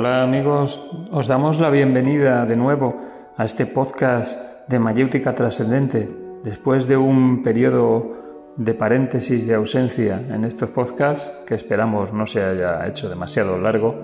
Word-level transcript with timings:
Hola 0.00 0.22
amigos, 0.22 0.80
os 1.12 1.26
damos 1.26 1.60
la 1.60 1.68
bienvenida 1.68 2.46
de 2.46 2.56
nuevo 2.56 2.96
a 3.36 3.44
este 3.44 3.66
podcast 3.66 4.34
de 4.66 4.78
Mayéutica 4.78 5.34
Trascendente. 5.34 6.08
Después 6.42 6.88
de 6.88 6.96
un 6.96 7.42
periodo 7.42 8.54
de 8.56 8.72
paréntesis 8.72 9.46
y 9.46 9.52
ausencia 9.52 10.18
en 10.30 10.46
estos 10.46 10.70
podcasts, 10.70 11.30
que 11.46 11.54
esperamos 11.54 12.14
no 12.14 12.24
se 12.24 12.42
haya 12.42 12.86
hecho 12.86 13.10
demasiado 13.10 13.58
largo, 13.58 13.94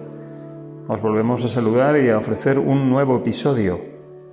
os 0.87 1.01
volvemos 1.01 1.43
a 1.47 1.49
saludar 1.49 1.97
y 1.97 2.11
a 2.11 2.19
ofrecer 2.19 2.59
un 2.59 2.91
nuevo 2.91 3.17
episodio. 3.17 3.81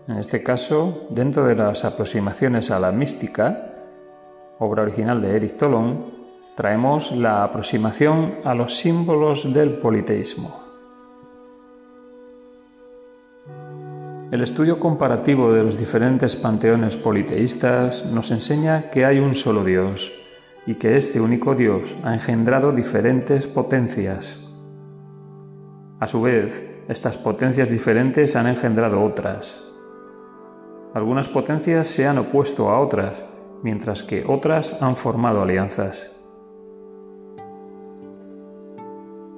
En 0.09 0.17
este 0.17 0.43
caso, 0.43 1.07
dentro 1.11 1.45
de 1.45 1.55
las 1.55 1.85
aproximaciones 1.85 2.71
a 2.71 2.79
la 2.81 2.91
mística, 2.91 3.71
obra 4.59 4.83
original 4.83 5.21
de 5.21 5.37
Eric 5.37 5.55
Tolón, 5.55 6.07
traemos 6.57 7.13
la 7.13 7.45
aproximación 7.45 8.39
a 8.43 8.53
los 8.53 8.75
símbolos 8.75 9.53
del 9.53 9.77
politeísmo. 9.77 10.72
El 14.33 14.41
estudio 14.41 14.79
comparativo 14.79 15.53
de 15.53 15.63
los 15.63 15.77
diferentes 15.77 16.35
panteones 16.35 16.97
politeístas 16.97 18.03
nos 18.03 18.31
enseña 18.31 18.89
que 18.89 19.05
hay 19.05 19.19
un 19.19 19.35
solo 19.35 19.63
Dios 19.63 20.11
y 20.65 20.73
que 20.73 20.97
este 20.97 21.21
único 21.21 21.53
Dios 21.53 21.95
ha 22.03 22.15
engendrado 22.15 22.71
diferentes 22.71 23.45
potencias. 23.45 24.43
A 25.99 26.07
su 26.07 26.23
vez, 26.23 26.63
estas 26.87 27.19
potencias 27.19 27.69
diferentes 27.69 28.35
han 28.35 28.47
engendrado 28.47 29.03
otras. 29.03 29.63
Algunas 30.95 31.29
potencias 31.29 31.87
se 31.87 32.07
han 32.07 32.17
opuesto 32.17 32.71
a 32.71 32.79
otras, 32.79 33.23
mientras 33.61 34.01
que 34.01 34.25
otras 34.27 34.81
han 34.81 34.95
formado 34.95 35.43
alianzas. 35.43 36.11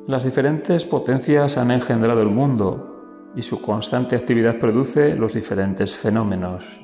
Las 0.07 0.23
diferentes 0.23 0.85
potencias 0.85 1.57
han 1.57 1.71
engendrado 1.71 2.21
el 2.21 2.29
mundo 2.29 2.94
y 3.35 3.43
su 3.43 3.61
constante 3.61 4.15
actividad 4.15 4.57
produce 4.57 5.15
los 5.15 5.33
diferentes 5.33 5.95
fenómenos. 5.95 6.79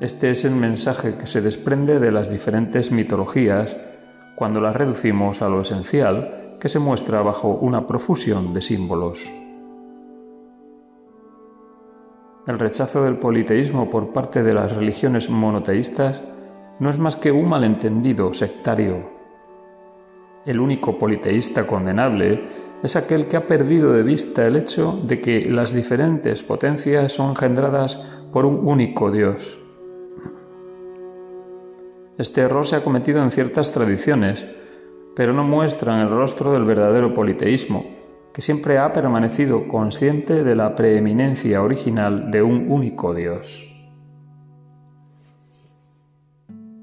Este 0.00 0.30
es 0.30 0.44
el 0.44 0.54
mensaje 0.54 1.16
que 1.16 1.26
se 1.26 1.40
desprende 1.40 1.98
de 1.98 2.12
las 2.12 2.30
diferentes 2.30 2.92
mitologías 2.92 3.76
cuando 4.34 4.60
las 4.60 4.76
reducimos 4.76 5.40
a 5.40 5.48
lo 5.48 5.62
esencial 5.62 6.56
que 6.60 6.68
se 6.68 6.78
muestra 6.78 7.22
bajo 7.22 7.48
una 7.48 7.86
profusión 7.86 8.52
de 8.52 8.60
símbolos. 8.60 9.32
El 12.46 12.58
rechazo 12.58 13.02
del 13.04 13.16
politeísmo 13.16 13.88
por 13.88 14.12
parte 14.12 14.42
de 14.42 14.54
las 14.54 14.76
religiones 14.76 15.30
monoteístas 15.30 16.22
no 16.78 16.90
es 16.90 16.98
más 16.98 17.16
que 17.16 17.32
un 17.32 17.48
malentendido 17.48 18.32
sectario 18.34 19.16
el 20.46 20.60
único 20.60 20.96
politeísta 20.96 21.66
condenable 21.66 22.44
es 22.82 22.96
aquel 22.96 23.26
que 23.26 23.36
ha 23.36 23.46
perdido 23.46 23.92
de 23.92 24.02
vista 24.02 24.46
el 24.46 24.56
hecho 24.56 25.00
de 25.04 25.20
que 25.20 25.48
las 25.50 25.72
diferentes 25.72 26.42
potencias 26.42 27.12
son 27.12 27.30
engendradas 27.30 27.96
por 28.32 28.44
un 28.44 28.66
único 28.66 29.10
Dios. 29.10 29.58
Este 32.18 32.42
error 32.42 32.66
se 32.66 32.76
ha 32.76 32.84
cometido 32.84 33.22
en 33.22 33.30
ciertas 33.30 33.72
tradiciones, 33.72 34.46
pero 35.14 35.32
no 35.32 35.44
muestran 35.44 36.00
el 36.00 36.10
rostro 36.10 36.52
del 36.52 36.64
verdadero 36.64 37.12
politeísmo, 37.12 37.86
que 38.32 38.42
siempre 38.42 38.78
ha 38.78 38.92
permanecido 38.92 39.66
consciente 39.66 40.44
de 40.44 40.54
la 40.54 40.74
preeminencia 40.74 41.62
original 41.62 42.30
de 42.30 42.42
un 42.42 42.70
único 42.70 43.14
Dios. 43.14 43.72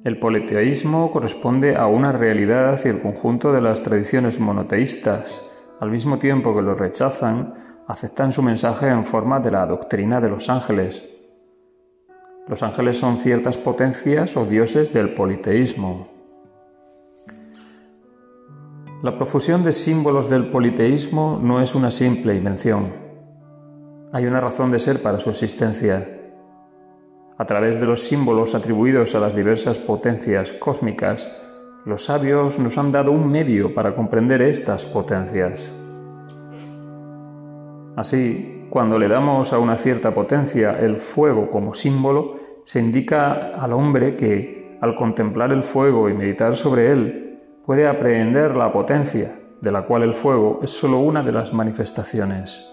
El 0.03 0.19
politeísmo 0.19 1.11
corresponde 1.11 1.77
a 1.77 1.87
una 1.87 2.11
realidad 2.11 2.79
y 2.83 2.89
el 2.89 2.99
conjunto 2.99 3.53
de 3.53 3.61
las 3.61 3.83
tradiciones 3.83 4.39
monoteístas, 4.39 5.41
al 5.79 5.91
mismo 5.91 6.17
tiempo 6.19 6.55
que 6.55 6.61
lo 6.61 6.75
rechazan, 6.75 7.53
aceptan 7.87 8.31
su 8.31 8.41
mensaje 8.41 8.87
en 8.87 9.05
forma 9.05 9.39
de 9.39 9.51
la 9.51 9.65
doctrina 9.65 10.21
de 10.21 10.29
los 10.29 10.49
ángeles. 10.49 11.09
Los 12.47 12.63
ángeles 12.63 12.97
son 12.97 13.17
ciertas 13.17 13.57
potencias 13.57 14.35
o 14.37 14.45
dioses 14.45 14.93
del 14.93 15.13
politeísmo. 15.13 16.07
La 19.01 19.17
profusión 19.17 19.63
de 19.63 19.73
símbolos 19.73 20.29
del 20.29 20.49
politeísmo 20.49 21.39
no 21.41 21.61
es 21.61 21.75
una 21.75 21.91
simple 21.91 22.35
invención. 22.35 22.93
Hay 24.13 24.25
una 24.25 24.39
razón 24.39 24.71
de 24.71 24.79
ser 24.79 25.01
para 25.01 25.19
su 25.19 25.29
existencia. 25.29 26.19
A 27.37 27.45
través 27.45 27.79
de 27.79 27.85
los 27.85 28.01
símbolos 28.01 28.55
atribuidos 28.55 29.15
a 29.15 29.19
las 29.19 29.35
diversas 29.35 29.79
potencias 29.79 30.53
cósmicas, 30.53 31.29
los 31.85 32.05
sabios 32.05 32.59
nos 32.59 32.77
han 32.77 32.91
dado 32.91 33.11
un 33.11 33.29
medio 33.29 33.73
para 33.73 33.93
comprender 33.93 34.41
estas 34.41 34.85
potencias. 34.85 35.71
Así, 37.95 38.67
cuando 38.69 38.97
le 38.97 39.07
damos 39.07 39.51
a 39.51 39.59
una 39.59 39.75
cierta 39.75 40.13
potencia 40.13 40.79
el 40.79 40.97
fuego 40.97 41.49
como 41.49 41.73
símbolo, 41.73 42.35
se 42.63 42.79
indica 42.79 43.33
al 43.33 43.73
hombre 43.73 44.15
que, 44.15 44.77
al 44.81 44.95
contemplar 44.95 45.51
el 45.51 45.63
fuego 45.63 46.09
y 46.09 46.13
meditar 46.13 46.55
sobre 46.55 46.91
él, 46.91 47.39
puede 47.65 47.85
aprehender 47.87 48.57
la 48.57 48.71
potencia, 48.71 49.39
de 49.61 49.71
la 49.71 49.83
cual 49.83 50.03
el 50.03 50.13
fuego 50.13 50.61
es 50.63 50.71
sólo 50.71 50.99
una 50.99 51.21
de 51.21 51.33
las 51.33 51.53
manifestaciones. 51.53 52.65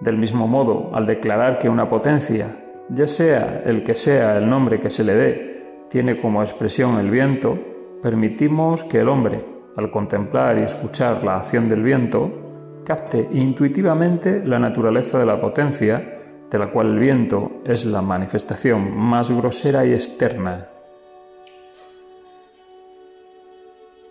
Del 0.00 0.18
mismo 0.18 0.46
modo, 0.46 0.90
al 0.94 1.06
declarar 1.06 1.58
que 1.58 1.68
una 1.68 1.88
potencia, 1.88 2.56
ya 2.88 3.06
sea 3.08 3.62
el 3.64 3.82
que 3.82 3.96
sea 3.96 4.38
el 4.38 4.48
nombre 4.48 4.78
que 4.78 4.90
se 4.90 5.04
le 5.04 5.14
dé, 5.14 5.55
tiene 5.88 6.16
como 6.16 6.42
expresión 6.42 6.98
el 6.98 7.10
viento, 7.10 7.58
permitimos 8.02 8.84
que 8.84 9.00
el 9.00 9.08
hombre, 9.08 9.44
al 9.76 9.90
contemplar 9.90 10.58
y 10.58 10.62
escuchar 10.62 11.22
la 11.24 11.36
acción 11.36 11.68
del 11.68 11.82
viento, 11.82 12.82
capte 12.84 13.28
intuitivamente 13.32 14.44
la 14.44 14.58
naturaleza 14.58 15.18
de 15.18 15.26
la 15.26 15.40
potencia, 15.40 16.20
de 16.50 16.58
la 16.58 16.70
cual 16.70 16.92
el 16.92 16.98
viento 16.98 17.62
es 17.64 17.84
la 17.86 18.02
manifestación 18.02 18.96
más 18.96 19.30
grosera 19.30 19.84
y 19.84 19.92
externa. 19.92 20.68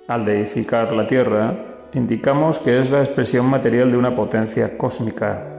Al 0.07 0.23
deificar 0.23 0.91
la 0.91 1.07
Tierra, 1.07 1.87
indicamos 1.93 2.59
que 2.59 2.79
es 2.79 2.91
la 2.91 2.99
expresión 2.99 3.49
material 3.49 3.89
de 3.91 3.97
una 3.97 4.13
potencia 4.13 4.77
cósmica 4.77 5.54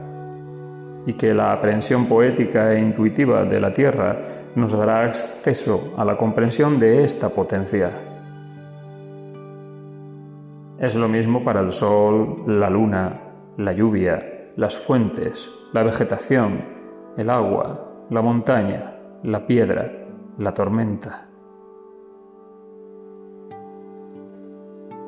y 1.06 1.15
que 1.15 1.33
la 1.33 1.53
aprehensión 1.53 2.06
poética 2.06 2.72
e 2.72 2.81
intuitiva 2.81 3.44
de 3.44 3.61
la 3.61 3.72
Tierra 3.72 4.21
nos 4.56 4.72
dará 4.72 5.05
acceso 5.05 5.94
a 5.97 6.05
la 6.05 6.17
comprensión 6.17 6.81
de 6.81 7.05
esta 7.05 7.28
potencia. 7.28 7.91
Es 10.78 10.97
lo 10.97 11.09
mismo 11.09 11.44
para 11.44 11.61
el 11.61 11.72
Sol, 11.72 12.43
la 12.47 12.69
Luna, 12.69 13.21
la 13.56 13.72
lluvia, 13.72 14.50
las 14.56 14.77
fuentes, 14.77 15.50
la 15.72 15.84
vegetación, 15.84 16.65
el 17.17 17.31
agua, 17.31 18.06
la 18.11 18.21
montaña, 18.21 18.97
la 19.23 19.47
piedra, 19.47 19.91
la 20.38 20.53
tormenta. 20.53 21.28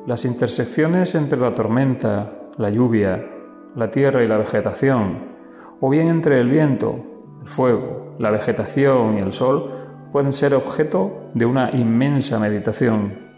Las 0.07 0.25
intersecciones 0.25 1.13
entre 1.13 1.39
la 1.39 1.53
tormenta, 1.53 2.31
la 2.57 2.69
lluvia, 2.69 3.29
la 3.75 3.91
tierra 3.91 4.23
y 4.23 4.27
la 4.27 4.37
vegetación 4.37 5.28
o 5.81 5.89
bien 5.89 6.07
entre 6.07 6.39
el 6.39 6.49
viento, 6.49 7.03
el 7.41 7.47
fuego, 7.47 8.15
la 8.19 8.31
vegetación 8.31 9.17
y 9.17 9.21
el 9.21 9.33
sol, 9.33 9.71
pueden 10.11 10.31
ser 10.31 10.53
objeto 10.53 11.29
de 11.33 11.45
una 11.45 11.71
inmensa 11.71 12.39
meditación. 12.39 13.29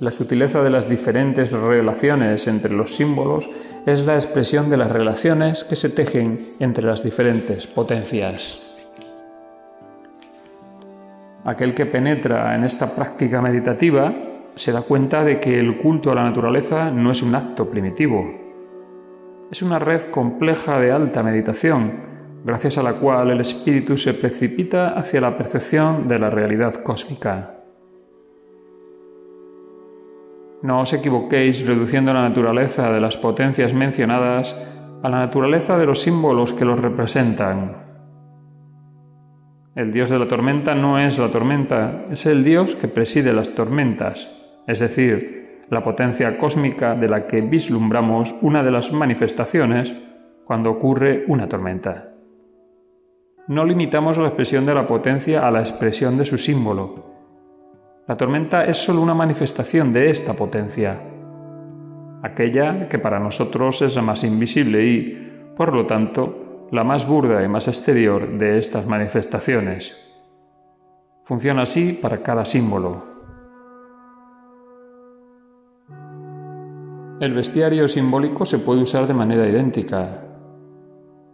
La 0.00 0.10
sutileza 0.10 0.62
de 0.62 0.70
las 0.70 0.88
diferentes 0.88 1.52
relaciones 1.52 2.48
entre 2.48 2.72
los 2.72 2.94
símbolos 2.94 3.48
es 3.86 4.04
la 4.04 4.14
expresión 4.14 4.68
de 4.68 4.76
las 4.76 4.90
relaciones 4.90 5.64
que 5.64 5.76
se 5.76 5.90
tejen 5.90 6.40
entre 6.58 6.84
las 6.84 7.04
diferentes 7.04 7.66
potencias. 7.68 8.60
Aquel 11.44 11.74
que 11.74 11.86
penetra 11.86 12.54
en 12.54 12.64
esta 12.64 12.94
práctica 12.94 13.40
meditativa 13.40 14.14
se 14.56 14.72
da 14.72 14.82
cuenta 14.82 15.24
de 15.24 15.40
que 15.40 15.58
el 15.58 15.78
culto 15.78 16.10
a 16.10 16.14
la 16.14 16.24
naturaleza 16.24 16.90
no 16.90 17.10
es 17.10 17.22
un 17.22 17.34
acto 17.34 17.68
primitivo, 17.68 18.41
es 19.52 19.60
una 19.60 19.78
red 19.78 20.04
compleja 20.04 20.80
de 20.80 20.92
alta 20.92 21.22
meditación, 21.22 21.92
gracias 22.42 22.78
a 22.78 22.82
la 22.82 22.94
cual 22.94 23.30
el 23.30 23.40
espíritu 23.42 23.98
se 23.98 24.14
precipita 24.14 24.98
hacia 24.98 25.20
la 25.20 25.36
percepción 25.36 26.08
de 26.08 26.18
la 26.18 26.30
realidad 26.30 26.76
cósmica. 26.76 27.56
No 30.62 30.80
os 30.80 30.94
equivoquéis 30.94 31.66
reduciendo 31.66 32.14
la 32.14 32.22
naturaleza 32.22 32.90
de 32.90 33.00
las 33.00 33.18
potencias 33.18 33.74
mencionadas 33.74 34.58
a 35.02 35.08
la 35.10 35.18
naturaleza 35.18 35.76
de 35.76 35.84
los 35.84 36.00
símbolos 36.00 36.54
que 36.54 36.64
los 36.64 36.80
representan. 36.80 37.76
El 39.74 39.92
dios 39.92 40.08
de 40.08 40.18
la 40.18 40.28
tormenta 40.28 40.74
no 40.74 40.98
es 40.98 41.18
la 41.18 41.28
tormenta, 41.28 42.06
es 42.10 42.24
el 42.24 42.42
dios 42.42 42.74
que 42.74 42.88
preside 42.88 43.34
las 43.34 43.54
tormentas, 43.54 44.30
es 44.66 44.78
decir, 44.80 45.41
la 45.72 45.82
potencia 45.82 46.36
cósmica 46.36 46.94
de 46.94 47.08
la 47.08 47.26
que 47.26 47.40
vislumbramos 47.40 48.34
una 48.42 48.62
de 48.62 48.70
las 48.70 48.92
manifestaciones 48.92 49.94
cuando 50.44 50.70
ocurre 50.70 51.24
una 51.28 51.48
tormenta. 51.48 52.10
No 53.48 53.64
limitamos 53.64 54.18
la 54.18 54.26
expresión 54.26 54.66
de 54.66 54.74
la 54.74 54.86
potencia 54.86 55.48
a 55.48 55.50
la 55.50 55.60
expresión 55.60 56.18
de 56.18 56.26
su 56.26 56.36
símbolo. 56.36 57.06
La 58.06 58.18
tormenta 58.18 58.66
es 58.66 58.76
solo 58.76 59.00
una 59.00 59.14
manifestación 59.14 59.94
de 59.94 60.10
esta 60.10 60.34
potencia, 60.34 61.00
aquella 62.22 62.86
que 62.86 62.98
para 62.98 63.18
nosotros 63.18 63.80
es 63.80 63.96
la 63.96 64.02
más 64.02 64.24
invisible 64.24 64.84
y, 64.84 65.54
por 65.56 65.72
lo 65.72 65.86
tanto, 65.86 66.66
la 66.70 66.84
más 66.84 67.08
burda 67.08 67.42
y 67.42 67.48
más 67.48 67.66
exterior 67.66 68.36
de 68.36 68.58
estas 68.58 68.86
manifestaciones. 68.86 69.96
Funciona 71.24 71.62
así 71.62 71.94
para 71.94 72.18
cada 72.18 72.44
símbolo. 72.44 73.11
El 77.22 77.34
bestiario 77.34 77.86
simbólico 77.86 78.44
se 78.44 78.58
puede 78.58 78.82
usar 78.82 79.06
de 79.06 79.14
manera 79.14 79.48
idéntica. 79.48 80.24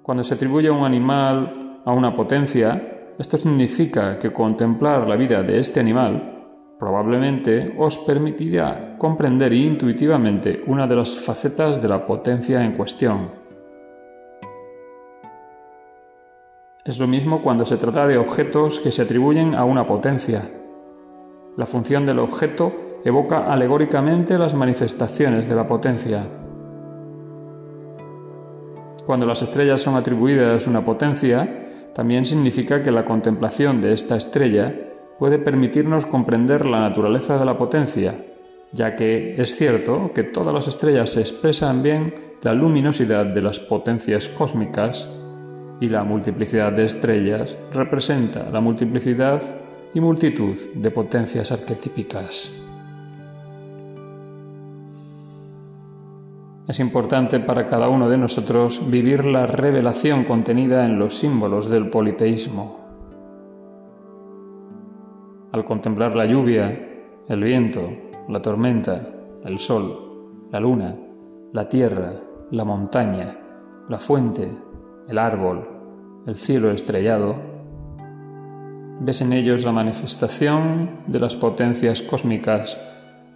Cuando 0.02 0.22
se 0.22 0.34
atribuye 0.34 0.68
a 0.68 0.72
un 0.72 0.84
animal 0.84 1.80
a 1.82 1.92
una 1.92 2.14
potencia, 2.14 3.14
esto 3.18 3.38
significa 3.38 4.18
que 4.18 4.30
contemplar 4.30 5.08
la 5.08 5.16
vida 5.16 5.42
de 5.42 5.58
este 5.58 5.80
animal 5.80 6.44
probablemente 6.78 7.74
os 7.78 7.96
permitirá 7.96 8.98
comprender 8.98 9.54
intuitivamente 9.54 10.62
una 10.66 10.86
de 10.86 10.96
las 10.96 11.18
facetas 11.18 11.80
de 11.80 11.88
la 11.88 12.04
potencia 12.04 12.62
en 12.62 12.72
cuestión. 12.72 13.20
Es 16.84 17.00
lo 17.00 17.06
mismo 17.06 17.40
cuando 17.40 17.64
se 17.64 17.78
trata 17.78 18.06
de 18.06 18.18
objetos 18.18 18.78
que 18.78 18.92
se 18.92 19.00
atribuyen 19.00 19.54
a 19.54 19.64
una 19.64 19.86
potencia. 19.86 20.50
La 21.56 21.64
función 21.64 22.04
del 22.04 22.18
objeto 22.18 22.87
evoca 23.04 23.52
alegóricamente 23.52 24.38
las 24.38 24.54
manifestaciones 24.54 25.48
de 25.48 25.54
la 25.54 25.66
potencia. 25.66 26.28
Cuando 29.06 29.24
las 29.24 29.42
estrellas 29.42 29.80
son 29.80 29.96
atribuidas 29.96 30.66
una 30.66 30.84
potencia, 30.84 31.66
también 31.94 32.24
significa 32.24 32.82
que 32.82 32.90
la 32.90 33.04
contemplación 33.04 33.80
de 33.80 33.92
esta 33.92 34.16
estrella 34.16 34.74
puede 35.18 35.38
permitirnos 35.38 36.06
comprender 36.06 36.66
la 36.66 36.80
naturaleza 36.80 37.38
de 37.38 37.44
la 37.44 37.56
potencia, 37.56 38.24
ya 38.72 38.94
que 38.94 39.34
es 39.40 39.56
cierto 39.56 40.12
que 40.14 40.24
todas 40.24 40.54
las 40.54 40.68
estrellas 40.68 41.16
expresan 41.16 41.82
bien 41.82 42.14
la 42.42 42.52
luminosidad 42.52 43.26
de 43.26 43.42
las 43.42 43.58
potencias 43.58 44.28
cósmicas 44.28 45.10
y 45.80 45.88
la 45.88 46.04
multiplicidad 46.04 46.72
de 46.72 46.84
estrellas 46.84 47.58
representa 47.72 48.46
la 48.52 48.60
multiplicidad 48.60 49.42
y 49.94 50.00
multitud 50.00 50.56
de 50.74 50.90
potencias 50.90 51.50
arquetípicas. 51.50 52.67
Es 56.68 56.80
importante 56.80 57.40
para 57.40 57.64
cada 57.64 57.88
uno 57.88 58.10
de 58.10 58.18
nosotros 58.18 58.90
vivir 58.90 59.24
la 59.24 59.46
revelación 59.46 60.24
contenida 60.24 60.84
en 60.84 60.98
los 60.98 61.16
símbolos 61.16 61.70
del 61.70 61.88
politeísmo. 61.88 62.76
Al 65.50 65.64
contemplar 65.64 66.14
la 66.14 66.26
lluvia, 66.26 66.78
el 67.26 67.42
viento, 67.42 67.90
la 68.28 68.42
tormenta, 68.42 69.00
el 69.46 69.58
sol, 69.58 70.44
la 70.52 70.60
luna, 70.60 70.94
la 71.54 71.70
tierra, 71.70 72.12
la 72.50 72.66
montaña, 72.66 73.38
la 73.88 73.96
fuente, 73.96 74.50
el 75.08 75.16
árbol, 75.16 75.66
el 76.26 76.36
cielo 76.36 76.70
estrellado, 76.70 77.36
ves 79.00 79.22
en 79.22 79.32
ellos 79.32 79.64
la 79.64 79.72
manifestación 79.72 81.00
de 81.06 81.18
las 81.18 81.34
potencias 81.34 82.02
cósmicas. 82.02 82.78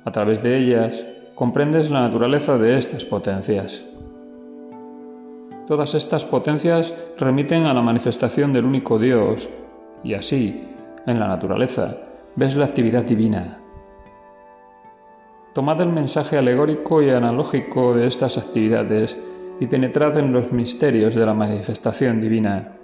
A 0.04 0.12
través 0.12 0.42
de 0.42 0.58
ellas 0.58 1.06
comprendes 1.34 1.90
la 1.90 2.00
naturaleza 2.00 2.58
de 2.58 2.78
estas 2.78 3.04
potencias. 3.04 3.84
Todas 5.66 5.94
estas 5.94 6.24
potencias 6.24 6.94
remiten 7.18 7.64
a 7.64 7.74
la 7.74 7.82
manifestación 7.82 8.52
del 8.52 8.64
único 8.64 8.98
Dios, 8.98 9.48
y 10.02 10.14
así, 10.14 10.68
en 11.06 11.20
la 11.20 11.28
naturaleza, 11.28 11.96
ves 12.36 12.56
la 12.56 12.66
actividad 12.66 13.04
divina. 13.04 13.60
Tomad 15.54 15.80
el 15.80 15.90
mensaje 15.90 16.38
alegórico 16.38 17.02
y 17.02 17.10
analógico 17.10 17.94
de 17.94 18.06
estas 18.06 18.38
actividades 18.38 19.18
y 19.60 19.66
penetrad 19.66 20.16
en 20.16 20.32
los 20.32 20.52
misterios 20.52 21.14
de 21.14 21.26
la 21.26 21.34
manifestación 21.34 22.20
divina. 22.20 22.78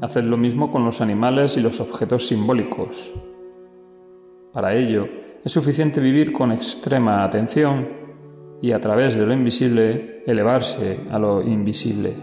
Haced 0.00 0.24
lo 0.24 0.36
mismo 0.36 0.70
con 0.70 0.84
los 0.84 1.00
animales 1.00 1.56
y 1.56 1.60
los 1.60 1.80
objetos 1.80 2.26
simbólicos. 2.26 3.12
Para 4.52 4.74
ello, 4.74 5.08
es 5.44 5.52
suficiente 5.52 6.00
vivir 6.00 6.32
con 6.32 6.52
extrema 6.52 7.24
atención 7.24 7.88
y 8.60 8.72
a 8.72 8.80
través 8.80 9.14
de 9.14 9.26
lo 9.26 9.32
invisible 9.32 10.22
elevarse 10.26 11.00
a 11.10 11.18
lo 11.18 11.42
invisible. 11.42 12.14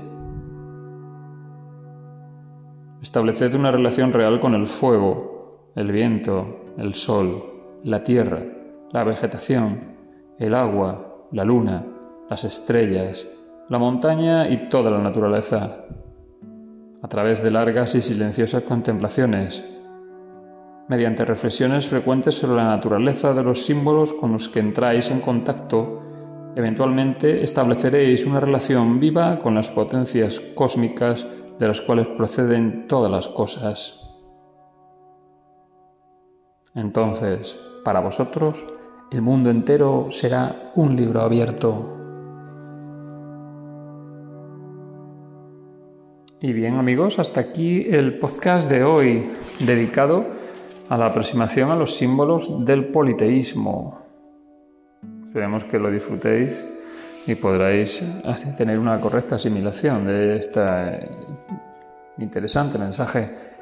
Estableced 3.01 3.53
una 3.55 3.71
relación 3.71 4.13
real 4.13 4.39
con 4.39 4.55
el 4.55 4.65
fuego, 4.65 5.71
el 5.75 5.91
viento, 5.91 6.73
el 6.77 6.93
sol, 6.93 7.43
la 7.83 8.03
tierra, 8.03 8.43
la 8.91 9.03
vegetación, 9.03 9.95
el 10.39 10.53
agua, 10.53 11.27
la 11.31 11.43
luna, 11.43 11.85
las 12.29 12.43
estrellas, 12.43 13.27
la 13.69 13.77
montaña 13.77 14.47
y 14.49 14.69
toda 14.69 14.91
la 14.91 14.99
naturaleza. 14.99 15.85
A 17.01 17.07
través 17.07 17.43
de 17.43 17.51
largas 17.51 17.95
y 17.95 18.01
silenciosas 18.01 18.63
contemplaciones, 18.63 19.63
mediante 20.87 21.25
reflexiones 21.25 21.87
frecuentes 21.87 22.35
sobre 22.35 22.57
la 22.57 22.67
naturaleza 22.67 23.33
de 23.33 23.43
los 23.43 23.65
símbolos 23.65 24.13
con 24.13 24.33
los 24.33 24.49
que 24.49 24.59
entráis 24.59 25.11
en 25.11 25.21
contacto, 25.21 26.01
eventualmente 26.55 27.43
estableceréis 27.43 28.25
una 28.25 28.39
relación 28.39 28.99
viva 28.99 29.39
con 29.39 29.55
las 29.55 29.71
potencias 29.71 30.39
cósmicas 30.39 31.25
de 31.57 31.67
las 31.67 31.81
cuales 31.81 32.07
proceden 32.07 32.87
todas 32.87 33.11
las 33.11 33.27
cosas. 33.27 33.99
Entonces, 36.75 37.57
para 37.83 37.99
vosotros, 37.99 38.65
el 39.11 39.21
mundo 39.21 39.49
entero 39.51 40.07
será 40.09 40.71
un 40.75 40.95
libro 40.95 41.21
abierto. 41.21 41.97
Y 46.41 46.51
bien 46.51 46.75
amigos, 46.75 47.19
hasta 47.19 47.39
aquí 47.39 47.87
el 47.89 48.17
podcast 48.17 48.69
de 48.69 48.83
hoy 48.83 49.23
dedicado 49.59 50.42
a 50.89 50.97
la 50.97 51.07
aproximación 51.07 51.71
a 51.71 51.75
los 51.75 51.95
símbolos 51.95 52.65
del 52.65 52.85
politeísmo. 52.85 53.99
Esperemos 55.25 55.63
que 55.63 55.79
lo 55.79 55.89
disfrutéis 55.89 56.65
y 57.25 57.35
podréis 57.35 58.03
tener 58.57 58.79
una 58.79 58.99
correcta 58.99 59.35
asimilación 59.35 60.05
de 60.05 60.35
este 60.37 61.09
interesante 62.19 62.77
mensaje. 62.77 63.53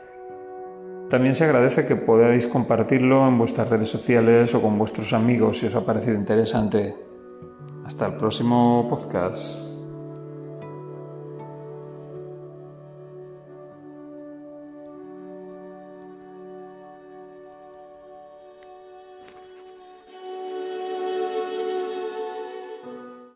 También 1.10 1.36
se 1.36 1.44
agradece 1.44 1.86
que 1.86 1.96
podáis 1.96 2.48
compartirlo 2.48 3.28
en 3.28 3.38
vuestras 3.38 3.70
redes 3.70 3.90
sociales 3.90 4.56
o 4.56 4.62
con 4.62 4.78
vuestros 4.78 5.14
amigos 5.14 5.60
si 5.60 5.68
os 5.68 5.76
ha 5.76 5.86
parecido 5.86 6.16
interesante. 6.16 6.96
Hasta 7.86 8.08
el 8.08 8.14
próximo 8.14 8.88
podcast. 8.90 9.71